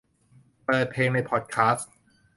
[0.65, 1.93] เปิดเพลงในพอดคาสต์